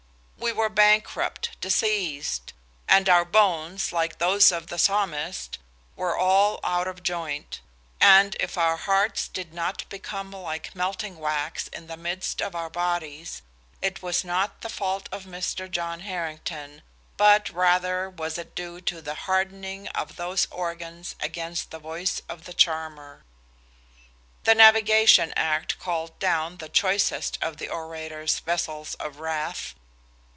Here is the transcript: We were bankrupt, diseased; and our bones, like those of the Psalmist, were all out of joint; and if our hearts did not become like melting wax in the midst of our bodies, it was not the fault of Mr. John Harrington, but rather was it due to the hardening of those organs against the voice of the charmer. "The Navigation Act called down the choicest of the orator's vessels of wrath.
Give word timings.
We 0.41 0.57
were 0.57 0.69
bankrupt, 0.69 1.51
diseased; 1.61 2.51
and 2.87 3.07
our 3.07 3.23
bones, 3.23 3.93
like 3.93 4.17
those 4.17 4.51
of 4.51 4.67
the 4.67 4.79
Psalmist, 4.79 5.59
were 5.95 6.17
all 6.17 6.59
out 6.63 6.87
of 6.89 7.03
joint; 7.03 7.61
and 8.01 8.35
if 8.37 8.57
our 8.57 8.75
hearts 8.75 9.27
did 9.29 9.53
not 9.53 9.87
become 9.87 10.31
like 10.31 10.75
melting 10.75 11.19
wax 11.19 11.67
in 11.69 11.87
the 11.87 11.95
midst 11.95 12.41
of 12.41 12.53
our 12.53 12.69
bodies, 12.69 13.43
it 13.81 14.01
was 14.01 14.25
not 14.25 14.59
the 14.59 14.67
fault 14.69 15.07
of 15.11 15.23
Mr. 15.23 15.69
John 15.71 16.01
Harrington, 16.01 16.81
but 17.15 17.49
rather 17.51 18.09
was 18.09 18.37
it 18.37 18.53
due 18.55 18.81
to 18.81 19.01
the 19.01 19.15
hardening 19.15 19.87
of 19.89 20.15
those 20.17 20.47
organs 20.51 21.15
against 21.21 21.71
the 21.71 21.79
voice 21.79 22.19
of 22.27 22.43
the 22.43 22.53
charmer. 22.53 23.23
"The 24.43 24.55
Navigation 24.55 25.31
Act 25.37 25.79
called 25.79 26.17
down 26.19 26.57
the 26.57 26.67
choicest 26.69 27.37
of 27.41 27.55
the 27.57 27.69
orator's 27.69 28.39
vessels 28.39 28.95
of 28.95 29.19
wrath. 29.19 29.75